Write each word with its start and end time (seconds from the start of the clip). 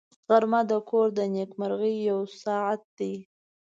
غرمه 0.27 0.61
د 0.69 0.71
کور 0.89 1.07
د 1.17 1.19
نېکمرغۍ 1.33 1.95
یو 2.09 2.19
ساعت 2.43 2.81
دی 2.97 3.13